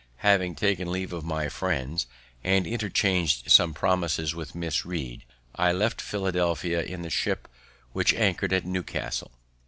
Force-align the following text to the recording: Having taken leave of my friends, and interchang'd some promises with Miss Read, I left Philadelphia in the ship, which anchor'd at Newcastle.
Having 0.25 0.55
taken 0.55 0.91
leave 0.91 1.13
of 1.13 1.23
my 1.23 1.47
friends, 1.47 2.07
and 2.43 2.65
interchang'd 2.65 3.43
some 3.45 3.71
promises 3.71 4.33
with 4.33 4.55
Miss 4.55 4.83
Read, 4.83 5.25
I 5.55 5.71
left 5.71 6.01
Philadelphia 6.01 6.81
in 6.81 7.03
the 7.03 7.11
ship, 7.11 7.47
which 7.93 8.15
anchor'd 8.15 8.51
at 8.51 8.65
Newcastle. 8.65 9.29